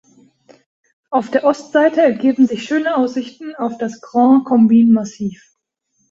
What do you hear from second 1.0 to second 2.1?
Auf der Ostseite